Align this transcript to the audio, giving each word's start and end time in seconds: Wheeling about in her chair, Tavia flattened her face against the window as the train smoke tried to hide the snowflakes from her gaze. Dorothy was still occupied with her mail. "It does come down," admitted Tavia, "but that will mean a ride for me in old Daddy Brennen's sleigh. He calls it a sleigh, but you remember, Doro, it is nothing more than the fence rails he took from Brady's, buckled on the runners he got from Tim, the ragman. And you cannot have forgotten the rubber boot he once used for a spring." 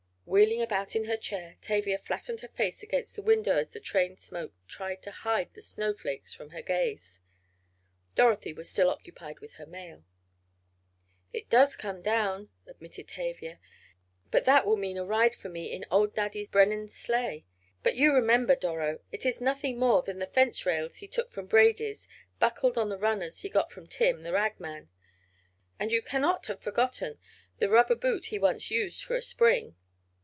Wheeling 0.23 0.61
about 0.61 0.95
in 0.95 1.05
her 1.05 1.17
chair, 1.17 1.57
Tavia 1.61 1.97
flattened 1.97 2.39
her 2.39 2.47
face 2.47 2.81
against 2.81 3.15
the 3.17 3.21
window 3.21 3.57
as 3.57 3.71
the 3.73 3.81
train 3.81 4.15
smoke 4.17 4.53
tried 4.65 5.01
to 5.03 5.11
hide 5.11 5.53
the 5.53 5.61
snowflakes 5.61 6.33
from 6.33 6.51
her 6.51 6.61
gaze. 6.61 7.19
Dorothy 8.15 8.53
was 8.53 8.69
still 8.69 8.89
occupied 8.89 9.41
with 9.41 9.53
her 9.55 9.65
mail. 9.65 10.05
"It 11.33 11.49
does 11.49 11.75
come 11.75 12.01
down," 12.01 12.49
admitted 12.65 13.09
Tavia, 13.09 13.59
"but 14.31 14.45
that 14.45 14.65
will 14.65 14.77
mean 14.77 14.97
a 14.97 15.03
ride 15.03 15.35
for 15.35 15.49
me 15.49 15.69
in 15.69 15.83
old 15.91 16.15
Daddy 16.15 16.45
Brennen's 16.47 16.95
sleigh. 16.95 17.43
He 17.43 17.43
calls 17.43 17.43
it 17.43 17.43
a 17.43 17.67
sleigh, 17.67 17.83
but 17.83 17.95
you 17.97 18.13
remember, 18.13 18.55
Doro, 18.55 18.99
it 19.11 19.25
is 19.25 19.41
nothing 19.41 19.77
more 19.79 20.01
than 20.01 20.19
the 20.19 20.27
fence 20.27 20.65
rails 20.65 20.97
he 20.97 21.09
took 21.09 21.29
from 21.29 21.47
Brady's, 21.47 22.07
buckled 22.39 22.77
on 22.77 22.87
the 22.87 22.97
runners 22.97 23.41
he 23.41 23.49
got 23.49 23.69
from 23.69 23.85
Tim, 23.85 24.23
the 24.23 24.31
ragman. 24.31 24.87
And 25.77 25.91
you 25.91 26.01
cannot 26.01 26.45
have 26.45 26.61
forgotten 26.61 27.19
the 27.59 27.67
rubber 27.67 27.95
boot 27.95 28.27
he 28.27 28.39
once 28.39 28.71
used 28.71 29.03
for 29.03 29.17
a 29.17 29.21
spring." 29.21 29.75